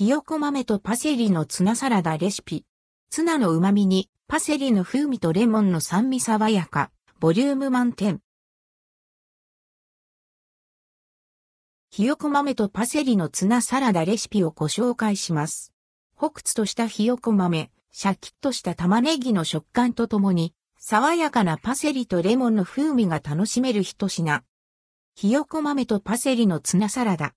[0.00, 2.64] ひよこ豆とパセリのツナサラダレシピ。
[3.10, 8.22] ツナの旨味にパセリの風味とレモンの酸味爽やか、ボリューム満点。
[11.90, 15.74] ひよこ豆とパセリのツナサラダレシピをご紹介します。
[16.16, 24.44] ホクツとしたひよこ豆、シャキッとした玉ねぎの食感とともに、爽やかなパセリとレモンの風味が楽しめる一品。
[25.14, 27.34] ひよこ豆とパセリのツナサラダ。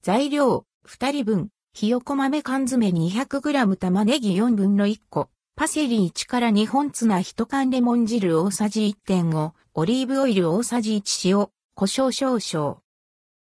[0.00, 12.80] 材料、2人分、ひよこ豆缶詰 200g 玉ねぎ4分の1個、パセリ1から2本ツナ1缶レモン汁大さじ1.5、オリーブオイル大さじ1塩、胡椒少々。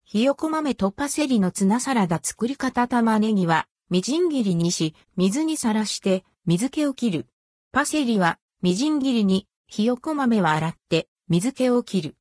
[0.05, 7.27] ひよこ豆とパセリのツナサラダ作り方玉ねぎは、みじん切りにし、水にさらして、水気を切る。
[7.73, 12.17] パセリは、みじん切りに、ひよこ豆は洗って、水気を切る。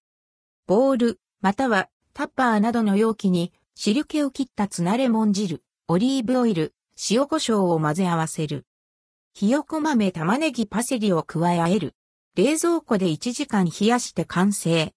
[0.67, 5.63] ボール、または、タッパーなどの容器に、汁気を切ったツナレモン汁、
[5.93, 6.73] オリーブオイル、
[7.11, 8.65] 塩胡椒を混ぜ合わせる。
[9.35, 11.93] ひよこ豆玉ねぎパセリを加えあえる。
[12.35, 14.91] 冷蔵庫で1時間冷やして完成。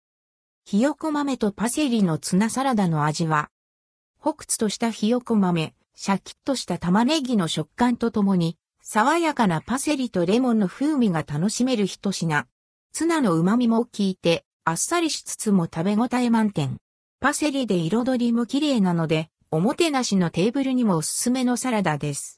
[0.64, 3.50] ひよこ豆とパセリのツナサラダの味は、
[4.18, 12.46] ホクツとしたひよこ豆、シャキッとした玉ねぎの食感とともに、爽やかなパセリとレモンの風味が楽しめる一品。
[12.94, 16.78] ツナの旨味も効いて、あっさりしつつも食べ応え満点。
[17.20, 22.34] パセリで彩りも綺麗なので、おもてなしのテーブルにもおすすめのサラダです。